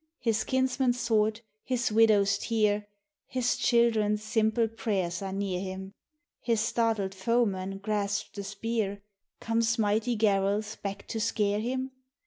[0.19, 2.87] His kinsman's sword, his widow's tear,
[3.27, 5.93] His children's simple prayers are near him.
[6.39, 9.03] His startled foeman grasps the spear—
[9.41, 11.91] Comes mighty Garalth back to scare him